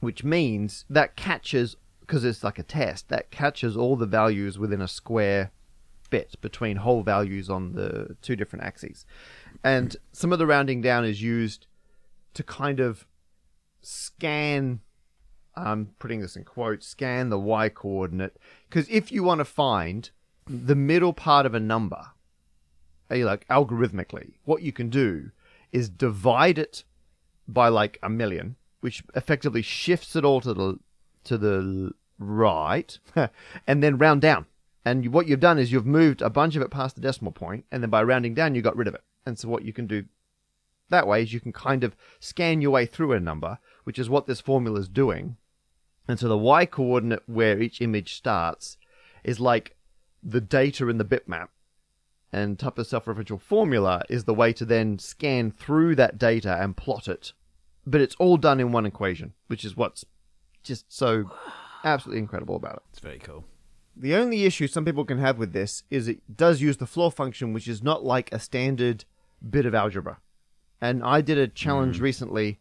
[0.00, 4.80] which means that catches, because it's like a test, that catches all the values within
[4.80, 5.50] a square
[6.10, 9.06] bit between whole values on the two different axes.
[9.64, 11.66] And some of the rounding down is used
[12.34, 13.06] to kind of
[13.80, 14.80] scan
[15.54, 18.36] I'm putting this in quotes, scan the y coordinate.
[18.68, 20.10] Because if you want to find
[20.46, 22.06] the middle part of a number,
[23.18, 25.30] like algorithmically, what you can do
[25.70, 26.84] is divide it
[27.48, 30.78] by like a million, which effectively shifts it all to the
[31.24, 32.98] to the right,
[33.66, 34.46] and then round down.
[34.84, 37.64] And what you've done is you've moved a bunch of it past the decimal point,
[37.70, 39.04] and then by rounding down, you got rid of it.
[39.24, 40.04] And so what you can do
[40.88, 44.10] that way is you can kind of scan your way through a number, which is
[44.10, 45.36] what this formula is doing.
[46.08, 48.76] And so the y coordinate where each image starts
[49.24, 49.76] is like
[50.22, 51.48] the data in the bitmap.
[52.32, 57.06] And Tupper's self-referential formula is the way to then scan through that data and plot
[57.06, 57.32] it
[57.86, 60.04] but it's all done in one equation, which is what's
[60.62, 61.30] just so
[61.84, 62.82] absolutely incredible about it.
[62.90, 63.44] It's very cool.
[63.96, 67.10] The only issue some people can have with this is it does use the floor
[67.10, 69.04] function, which is not like a standard
[69.48, 70.18] bit of algebra.
[70.80, 72.04] And I did a challenge hmm.
[72.04, 72.60] recently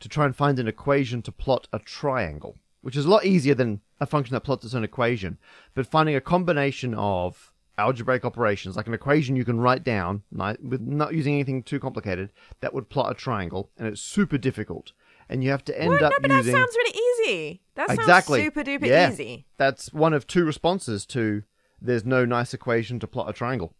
[0.00, 3.54] to try and find an equation to plot a triangle, which is a lot easier
[3.54, 5.38] than a function that plots its own equation.
[5.74, 10.56] But finding a combination of algebraic operations, like an equation you can write down, ni-
[10.62, 14.92] with not using anything too complicated, that would plot a triangle, and it's super difficult.
[15.28, 16.02] And you have to end What?
[16.02, 17.62] up No, but using that sounds really easy.
[17.74, 19.10] That sounds exactly super duper Yeah.
[19.10, 19.46] easy.
[19.56, 21.42] That's one of two responses to
[21.80, 23.74] there's no nice equation to plot a triangle.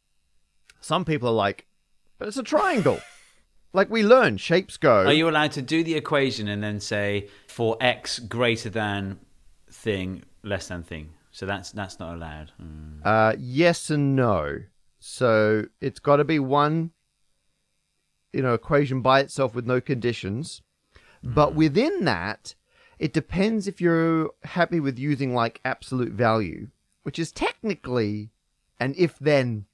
[0.80, 1.66] Some people are like,
[2.18, 3.00] but it's a triangle.
[3.72, 5.04] like we learn, shapes go.
[5.06, 9.18] Are you allowed to do the equation and then say for x greater than
[9.70, 11.10] thing less than thing?
[11.34, 12.52] So that's that's not allowed.
[12.62, 13.00] Mm.
[13.04, 14.60] Uh, yes and no.
[15.00, 16.92] So it's got to be one,
[18.32, 20.62] you know, equation by itself with no conditions.
[21.24, 22.54] But within that,
[23.00, 26.68] it depends if you're happy with using like absolute value,
[27.02, 28.30] which is technically
[28.78, 29.64] an if-then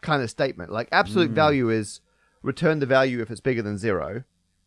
[0.00, 0.72] kind of statement.
[0.72, 2.00] Like absolute value is
[2.42, 4.22] return the value if it's bigger than zero,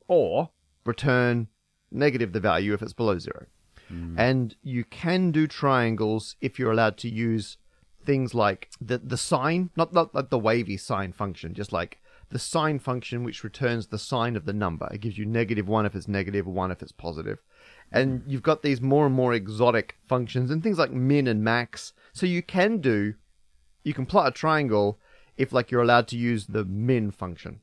[0.07, 0.51] or
[0.86, 1.47] return
[1.89, 3.47] negative the value if it's below zero.
[3.91, 4.15] Mm.
[4.17, 7.58] And you can do triangles if you're allowed to use
[8.06, 11.99] things like the the sign, not not like the wavy sign function, just like
[12.30, 14.88] the sign function which returns the sign of the number.
[14.91, 17.39] It gives you negative one if it's negative, one if it's positive.
[17.91, 18.23] And mm.
[18.27, 21.93] you've got these more and more exotic functions and things like min and max.
[22.13, 23.15] So you can do
[23.84, 24.99] you can plot a triangle
[25.38, 27.62] if like you're allowed to use the min function.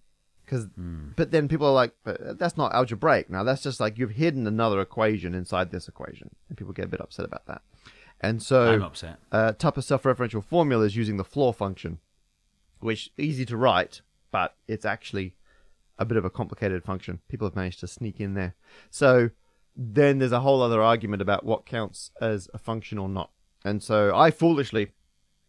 [0.49, 3.29] Cause, but then people are like, but that's not algebraic.
[3.29, 6.89] Now that's just like you've hidden another equation inside this equation, and people get a
[6.89, 7.61] bit upset about that.
[8.21, 9.19] And so, I'm upset.
[9.31, 11.99] uh, type of self-referential formula is using the floor function,
[12.81, 15.35] which easy to write, but it's actually
[15.99, 17.21] a bit of a complicated function.
[17.29, 18.55] People have managed to sneak in there.
[18.91, 19.31] So
[19.77, 23.31] then there's a whole other argument about what counts as a function or not.
[23.65, 24.93] And so I foolishly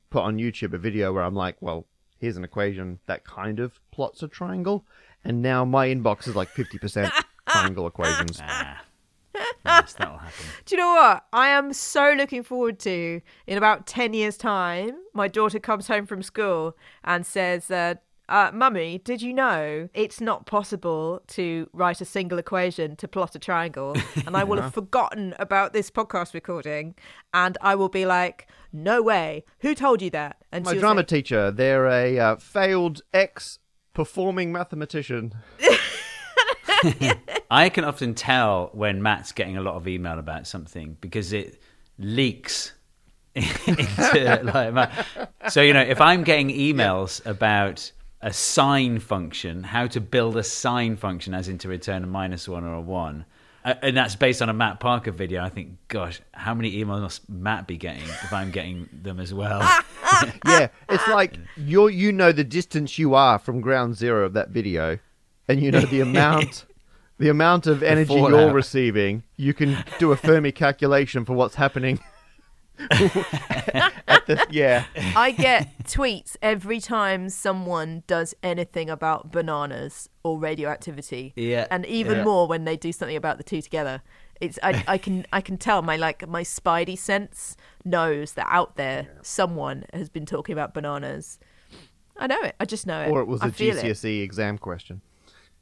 [0.10, 1.86] put on YouTube a video where I'm like, well,
[2.20, 4.86] here's an equation that kind of plots a triangle,
[5.26, 7.12] and now my inbox is like 50%
[7.50, 8.40] triangle equations.
[8.42, 8.82] Ah.
[9.66, 10.46] yes, that'll happen.
[10.66, 11.26] Do you know what?
[11.34, 16.06] I am so looking forward to in about 10 years' time, my daughter comes home
[16.06, 17.96] from school and says, uh,
[18.30, 23.36] uh, Mummy, did you know it's not possible to write a single equation to plot
[23.36, 23.98] a triangle?
[24.26, 26.96] And I will have forgotten about this podcast recording
[27.34, 29.44] and I will be like, no way.
[29.60, 30.38] Who told you that?
[30.54, 33.60] And My drama say, teacher, they're a uh, failed ex
[34.00, 35.34] performing mathematician.
[37.52, 41.62] I can often tell when Matt's getting a lot of email about something because it
[41.98, 42.72] leaks
[43.36, 45.06] into like my,
[45.50, 50.44] so you know if I'm getting emails about a sign function, how to build a
[50.44, 53.26] sign function as in to return a minus one or a one.
[53.66, 55.44] Uh, And that's based on a Matt Parker video.
[55.44, 59.34] I think, gosh, how many emails must Matt be getting if I'm getting them as
[59.34, 59.62] well?
[60.46, 64.50] yeah, it's like you you know the distance you are from ground zero of that
[64.50, 64.98] video,
[65.48, 66.66] and you know the amount
[67.20, 69.24] the amount of energy you're receiving.
[69.38, 72.00] You can do a Fermi calculation for what's happening.
[74.08, 81.34] At the, yeah, I get tweets every time someone does anything about bananas or radioactivity.
[81.36, 82.24] Yeah, And even yeah.
[82.24, 84.02] more when they do something about the two together.
[84.40, 88.78] It's I, I can I can tell my like my spidey sense knows that out
[88.78, 91.40] there someone has been talking about bananas.
[92.16, 92.56] I know it.
[92.60, 93.10] I just know it.
[93.10, 93.84] or it was I a feel it.
[93.84, 95.02] GCSE E exam question.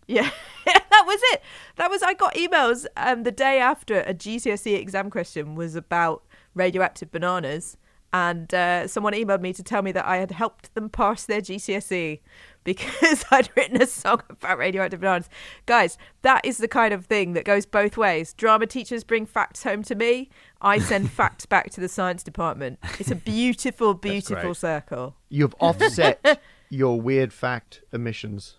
[0.08, 0.30] Yeah,
[0.66, 1.42] that was it.
[1.78, 6.24] That was I got emails um, the day after a GCSE exam question was about
[6.58, 7.78] radioactive bananas,
[8.14, 11.42] and uh, someone emailed me to tell me that I had helped them pass their
[11.42, 12.20] GCSE
[12.64, 15.30] because I'd written a song about radioactive bananas.
[15.66, 18.34] Guys, that is the kind of thing that goes both ways.
[18.34, 20.30] Drama teachers bring facts home to me.
[20.62, 22.80] I send facts back to the science department.
[23.00, 25.16] It's a beautiful, beautiful circle.
[25.30, 28.56] You've offset your weird fact emissions,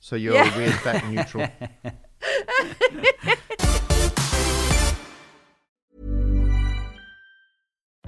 [0.00, 0.56] so you're Yeah.
[0.56, 1.48] weird fact neutral.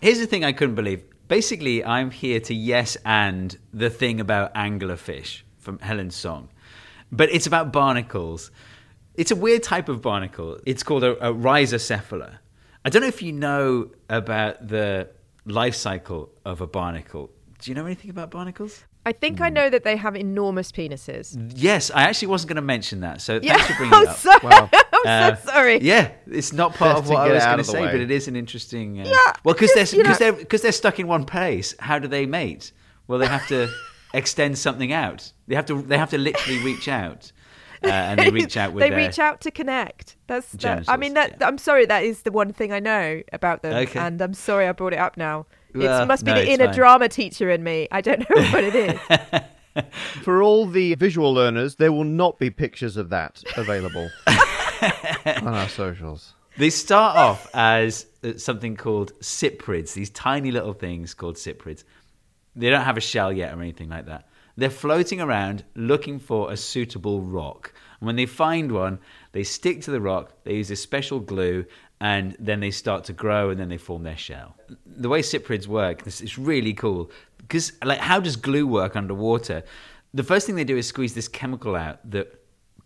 [0.00, 1.02] Here's the thing I couldn't believe.
[1.28, 6.48] Basically, I'm here to yes and the thing about anglerfish from Helen's song,
[7.12, 8.50] but it's about barnacles.
[9.14, 10.58] It's a weird type of barnacle.
[10.64, 12.38] It's called a, a rhizocephala.
[12.84, 15.10] I don't know if you know about the
[15.44, 17.30] life cycle of a barnacle.
[17.58, 18.84] Do you know anything about barnacles?
[19.04, 19.54] I think I hmm.
[19.54, 21.52] know that they have enormous penises.
[21.56, 23.20] Yes, I actually wasn't going to mention that.
[23.20, 24.16] So Yeah, thanks for bringing I'm it up.
[24.16, 24.40] sorry.
[24.44, 24.70] Wow.
[25.06, 25.78] I'm Uh, so sorry.
[25.80, 27.92] Yeah, it's not part of what I was going to say, way.
[27.92, 29.00] but it is an interesting.
[29.00, 31.74] Uh, Yeah, well, because they're you because know- they're because they're stuck in one place.
[31.78, 32.72] How do they mate?
[33.06, 33.68] Well, they have to
[34.14, 35.32] extend something out.
[35.48, 37.32] They have to they have to literally reach out,
[37.82, 40.16] uh, and they reach out with they reach out to connect.
[40.26, 40.52] That's.
[40.52, 41.46] That, I mean, Genitals, that.
[41.48, 41.86] I'm sorry.
[41.86, 43.98] That is the one thing I know about them, Okay.
[43.98, 45.46] and I'm sorry I brought it up now.
[45.74, 46.74] Well, it must be no, the inner fine.
[46.74, 47.86] drama teacher in me.
[47.92, 49.42] I don't know what it is.
[50.24, 54.10] For all the visual learners, there will not be pictures of that available
[55.26, 56.34] on our socials.
[56.58, 61.84] They start off as uh, something called cyprids, these tiny little things called cyprids.
[62.56, 64.28] They don't have a shell yet or anything like that.
[64.56, 67.72] They're floating around looking for a suitable rock.
[68.00, 68.98] And when they find one,
[69.32, 71.64] they stick to the rock, they use a special glue,
[72.00, 74.56] and then they start to grow and then they form their shell.
[74.86, 77.10] The way cyprids work, this is really cool.
[77.38, 79.62] Because, like, how does glue work underwater?
[80.12, 82.39] The first thing they do is squeeze this chemical out that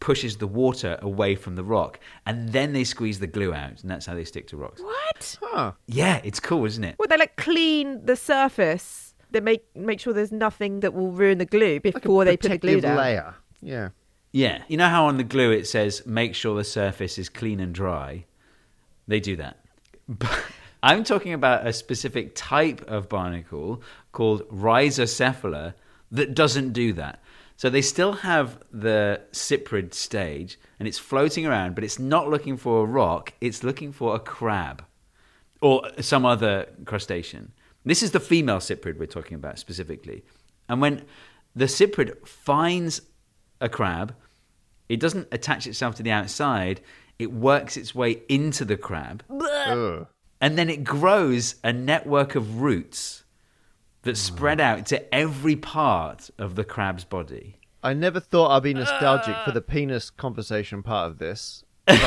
[0.04, 3.90] pushes the water away from the rock, and then they squeeze the glue out, and
[3.90, 4.82] that's how they stick to rocks.
[4.82, 5.38] what?
[5.42, 5.72] Huh.
[5.86, 6.96] Yeah, it's cool, isn't it?
[6.98, 9.14] Well, they like clean the surface.
[9.30, 12.50] They make make sure there's nothing that will ruin the glue Like before they put
[12.50, 12.96] the glue protective down.
[12.98, 13.34] layer.
[13.62, 13.88] Yeah.
[14.32, 14.62] Yeah.
[14.68, 17.74] You know how on the glue it says make sure the surface is clean and
[17.74, 18.26] dry?
[19.08, 19.56] They do that.
[20.06, 20.38] But
[20.82, 23.80] I'm talking about a specific type of barnacle
[24.12, 25.72] called rhizocephala
[26.12, 27.20] that doesn't do that.
[27.56, 32.56] So they still have the cyprid stage and it's floating around, but it's not looking
[32.56, 34.84] for a rock, it's looking for a crab
[35.60, 37.52] or some other crustacean.
[37.84, 40.24] This is the female cyprid we're talking about specifically.
[40.68, 41.04] And when
[41.54, 43.02] the cyprid finds
[43.60, 44.14] a crab,
[44.88, 46.80] it doesn't attach itself to the outside,
[47.18, 50.06] it works its way into the crab, Ugh.
[50.40, 53.23] and then it grows a network of roots
[54.04, 54.16] that mm.
[54.16, 57.58] spread out to every part of the crab's body.
[57.82, 58.78] I never thought I'd be ah.
[58.78, 61.64] nostalgic for the penis conversation part of this.
[61.86, 61.98] But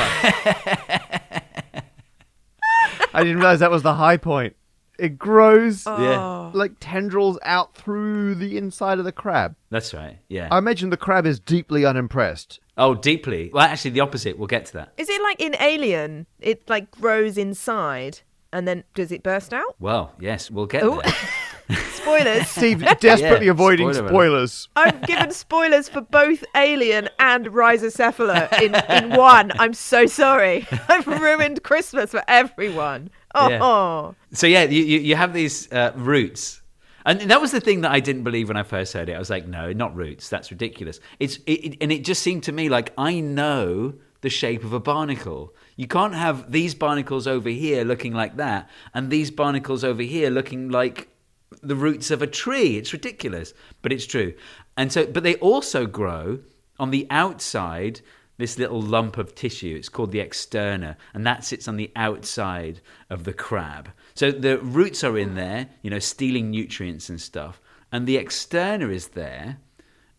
[3.14, 4.56] I didn't realize that was the high point.
[4.98, 6.02] It grows oh.
[6.02, 6.50] Yeah.
[6.58, 9.54] like tendrils out through the inside of the crab.
[9.70, 10.18] That's right.
[10.28, 10.48] Yeah.
[10.50, 12.58] I imagine the crab is deeply unimpressed.
[12.76, 13.50] oh, deeply.
[13.52, 14.36] Well, actually, the opposite.
[14.38, 14.94] We'll get to that.
[14.96, 16.26] Is it like in Alien?
[16.40, 18.20] It like grows inside
[18.52, 19.76] and then does it burst out?
[19.78, 21.00] Well, yes, we'll get Oh.
[21.04, 21.14] there.
[21.92, 22.48] Spoilers.
[22.48, 24.68] Steve desperately Yeah, avoiding spoiler spoilers.
[24.76, 29.52] I've given spoilers for both Alien and Rhizocephala in, in one.
[29.58, 30.66] I'm so sorry.
[30.88, 33.10] I've ruined Christmas for everyone.
[33.34, 34.12] Oh, Yeah.
[34.32, 36.62] So yeah, you, you, you have these uh, roots,
[37.04, 39.14] And that was the thing that I didn't believe when I first heard it.
[39.14, 40.28] I was like, no, not roots.
[40.28, 41.00] That's ridiculous.
[41.20, 44.72] It's it, it, and it just seemed to me like I know the shape of
[44.72, 45.54] a barnacle.
[45.76, 50.28] You can't have these barnacles over here looking like that, and these barnacles over here
[50.30, 51.08] looking like
[51.62, 52.76] the roots of a tree.
[52.76, 54.34] It's ridiculous, but it's true.
[54.76, 56.40] And so, but they also grow
[56.78, 58.00] on the outside.
[58.36, 62.80] This little lump of tissue, it's called the externa, and that sits on the outside
[63.10, 63.90] of the crab.
[64.14, 68.92] So the roots are in there, you know, stealing nutrients and stuff, and the externa
[68.92, 69.58] is there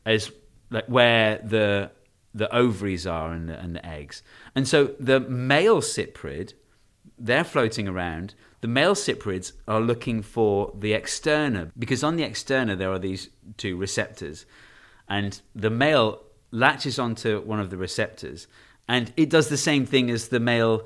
[0.05, 0.33] as
[0.69, 1.91] like where the
[2.33, 4.21] the ovaries are and the, and the eggs.
[4.53, 6.53] And so the male cyprid,
[7.17, 8.35] they're floating around.
[8.61, 13.29] The male cyprids are looking for the externa because on the externa there are these
[13.57, 14.45] two receptors,
[15.07, 18.47] and the male latches onto one of the receptors,
[18.87, 20.85] and it does the same thing as the male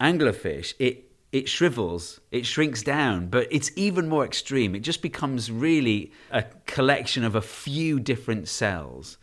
[0.00, 0.74] anglerfish.
[0.78, 4.74] It it shrivels, it shrinks down, but it's even more extreme.
[4.74, 9.16] It just becomes really a collection of a few different cells.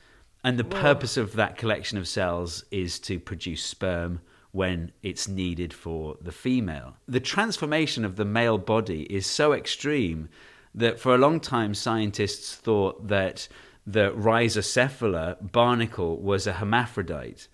[0.44, 4.22] And the purpose of that collection of cells is to produce sperm
[4.58, 6.96] when it's needed for the female.
[7.08, 10.30] The transformation of the male body is so extreme
[10.74, 13.48] that for a long time scientists thought that
[13.86, 17.48] the Rhizocephala barnacle was a hermaphrodite.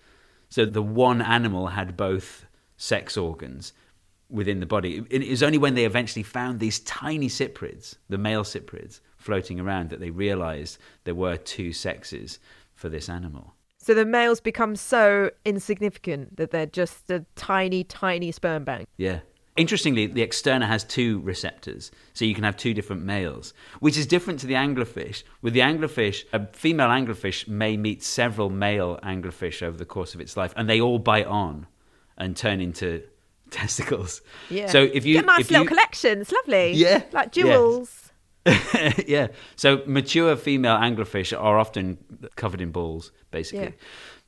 [0.48, 2.46] So the one animal had both
[2.78, 3.74] sex organs
[4.30, 5.04] within the body.
[5.10, 9.90] It was only when they eventually found these tiny cyprids, the male cyprids, floating around,
[9.90, 12.38] that they realized there were two sexes
[12.74, 13.54] for this animal.
[13.84, 18.88] So the males become so insignificant that they're just a tiny, tiny sperm bank.
[18.96, 19.18] Yeah.
[19.58, 24.06] Interestingly, the externa has two receptors, so you can have two different males, which is
[24.06, 25.22] different to the anglerfish.
[25.42, 30.20] With the anglerfish, a female anglerfish may meet several male anglerfish over the course of
[30.22, 31.66] its life, and they all bite on
[32.16, 33.02] and turn into
[33.50, 34.22] testicles.
[34.48, 34.68] Yeah.
[34.70, 36.72] So if you get nice if little you, collections, lovely.
[36.72, 37.02] Yeah.
[37.12, 37.92] like jewels.
[37.94, 38.03] yeah.
[39.56, 41.98] So mature female anglerfish are often
[42.36, 43.64] covered in balls, basically.
[43.66, 43.70] Yeah.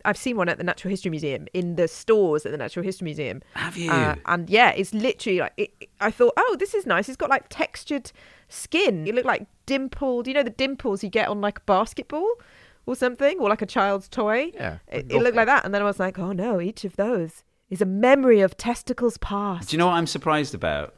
[0.04, 3.04] I've seen one at the Natural History Museum in the stores at the Natural History
[3.06, 3.42] Museum.
[3.54, 3.90] Have you?
[3.90, 7.08] Uh, and yeah, it's literally like it, it- I thought, oh, this is nice.
[7.08, 8.12] It's got like textured
[8.48, 9.06] skin.
[9.08, 10.28] It looked like dimpled.
[10.28, 12.28] You know the dimples you get on like a basketball
[12.86, 14.52] or something, or like a child's toy.
[14.54, 15.64] Yeah, it, it looked like that.
[15.64, 19.18] And then I was like, oh no, each of those is a memory of testicles
[19.18, 19.70] past.
[19.70, 20.94] Do you know what I'm surprised about?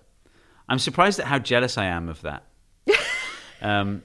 [0.69, 2.45] I'm surprised at how jealous I am of that.
[3.63, 4.03] Um,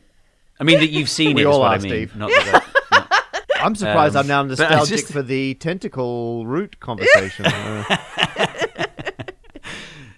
[0.59, 1.45] I mean that you've seen We it.
[1.45, 1.89] all are, I mean.
[1.89, 2.15] Steve.
[2.15, 7.45] Not that I- I'm surprised Um, I'm now nostalgic just- for the tentacle root conversation.
[7.85, 8.85] Uh,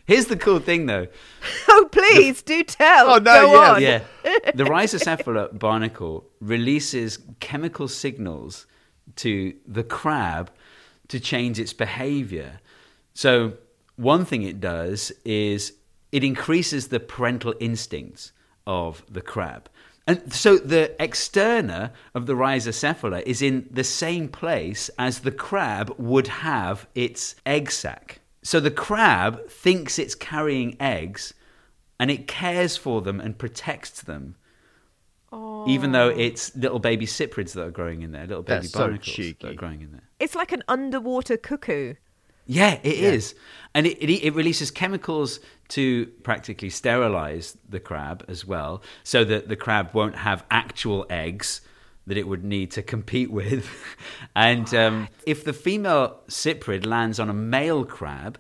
[0.08, 1.08] Here's the cool thing, though.
[1.68, 3.10] oh please do tell.
[3.10, 3.72] Oh, no, Go yeah.
[3.72, 3.82] on.
[3.82, 4.02] Yeah,
[4.54, 8.68] the Rhizocephala barnacle releases chemical signals
[9.18, 10.52] to the crab
[11.08, 12.60] to change its behavior.
[13.16, 13.54] So,
[13.96, 15.74] one thing it does is
[16.12, 18.32] it increases the parental instincts
[18.66, 19.70] of the crab.
[20.08, 25.94] And so the externa of the Rhizocephala is in the same place as the crab
[25.98, 28.20] would have its egg sac.
[28.44, 31.34] So the crab thinks it's carrying eggs
[32.00, 34.36] and it cares for them and protects them.
[35.32, 35.68] Oh.
[35.68, 38.80] Even though it's little baby cyprids that are growing in there, little baby That's so
[38.80, 40.04] barnacles that are growing in there.
[40.20, 41.96] It's like an underwater cuckoo.
[42.46, 43.36] Yeah, it is,
[43.74, 45.40] and it, it it releases chemicals
[45.70, 51.62] to practically sterilize the crab as well, so that the crab won't have actual eggs
[52.08, 53.68] that it would need to compete with.
[54.36, 58.38] and um, if the female cyprid lands on a male crab,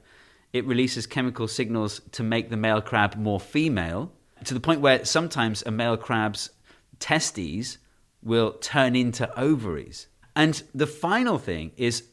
[0.53, 4.11] it releases chemical signals to make the male crab more female,
[4.43, 6.51] to the point where sometimes a male crab's
[6.99, 7.77] testes
[8.21, 10.07] will turn into ovaries.
[10.35, 12.03] And the final thing is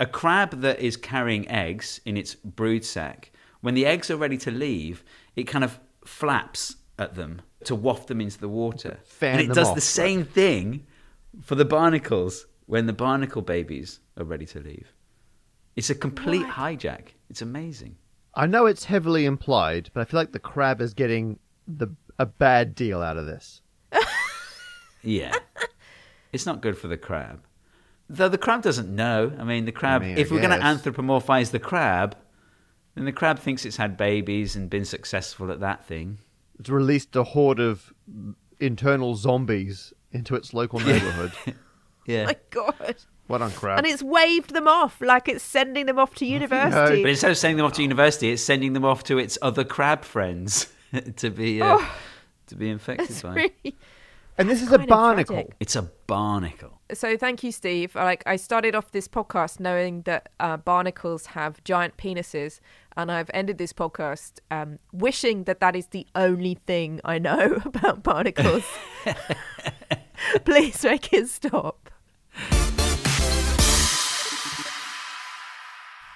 [0.00, 3.30] a crab that is carrying eggs in its brood sac,
[3.60, 5.04] when the eggs are ready to leave,
[5.36, 8.98] it kind of flaps at them to waft them into the water.
[9.04, 10.86] Fan and it does off, the same thing
[11.40, 14.92] for the barnacles when the barnacle babies are ready to leave.
[15.76, 17.08] It's a complete hijack.
[17.30, 17.96] It's amazing.
[18.34, 21.88] I know it's heavily implied, but I feel like the crab is getting the
[22.18, 23.60] a bad deal out of this.
[25.04, 25.34] Yeah.
[26.32, 27.42] it's not good for the crab.
[28.08, 29.32] Though the crab doesn't know.
[29.38, 30.82] I mean, the crab, mean, I if we're going to guess.
[30.82, 32.16] anthropomorphize the crab,
[32.94, 36.18] then the crab thinks it's had babies and been successful at that thing.
[36.58, 37.92] It's released a horde of
[38.60, 41.32] internal zombies into its local neighborhood.
[42.04, 42.24] Yeah.
[42.26, 42.96] My God.
[43.28, 43.78] what on crab?
[43.78, 46.96] And it's waved them off like it's sending them off to university.
[46.96, 47.02] no.
[47.02, 49.62] But instead of sending them off to university, it's sending them off to its other
[49.62, 50.66] crab friends
[51.16, 51.78] to be uh,
[52.48, 53.34] to be infected It's by.
[53.34, 53.76] really
[54.38, 55.36] and this is a barnacle.
[55.36, 55.54] tragic.
[55.60, 56.80] It's a barnacle.
[56.94, 57.94] So thank you, Steve.
[57.94, 62.60] Like I started off this podcast knowing that uh, barnacles have giant penises,
[62.96, 67.60] and I've ended this podcast um, wishing that that is the only thing I know
[67.64, 68.64] about barnacles.
[70.44, 71.90] Please make it stop.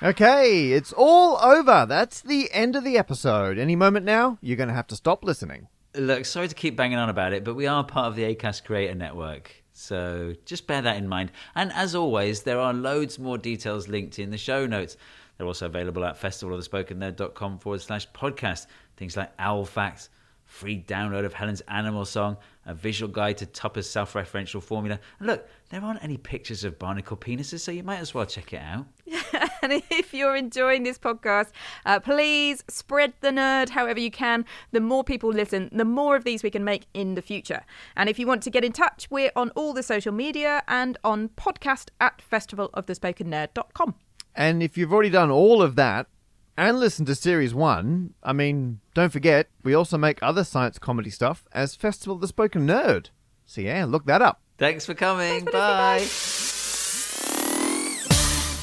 [0.03, 1.87] Okay, it's all over.
[1.89, 3.57] That's the end of the episode.
[3.59, 5.69] Any moment now, you're going to have to stop listening.
[5.97, 8.65] Look, sorry to keep banging on about it, but we are part of the ACAST
[8.65, 9.51] Creator Network.
[9.73, 11.33] So just bear that in mind.
[11.55, 14.97] And as always, there are loads more details linked in the show notes.
[15.37, 18.67] They're also available at festivalofthespokennerd.com forward slash podcast.
[18.97, 20.11] Things like owl facts,
[20.45, 22.37] free download of Helen's animal song,
[22.67, 24.99] a visual guide to Tupper's self referential formula.
[25.19, 28.53] And look, there aren't any pictures of barnacle penises, so you might as well check
[28.53, 28.87] it out.
[29.63, 31.53] and if you're enjoying this podcast,
[31.87, 34.45] uh, please spread the nerd however you can.
[34.73, 37.65] The more people listen, the more of these we can make in the future.
[37.97, 40.99] And if you want to get in touch, we're on all the social media and
[41.05, 43.95] on podcast at festivalofthespokennerd.com.
[44.35, 46.09] And if you've already done all of that
[46.57, 51.11] and listen to series one, I mean, don't forget, we also make other science comedy
[51.11, 53.11] stuff as Festival of the Spoken Nerd.
[53.45, 54.41] So yeah, look that up.
[54.59, 55.45] Thanks for coming.
[55.45, 56.07] Bye.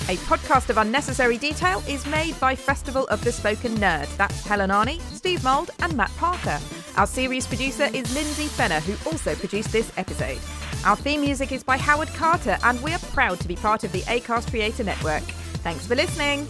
[0.10, 4.14] A podcast of unnecessary detail is made by Festival of the Spoken Nerd.
[4.18, 6.60] That's Helen Arney, Steve Mould, and Matt Parker.
[6.98, 10.39] Our series producer is Lindsay Fenner, who also produced this episode.
[10.86, 13.94] Our theme music is by Howard Carter, and we are proud to be part of
[13.94, 15.24] the ACAST Creator Network.
[15.64, 16.50] Thanks for listening.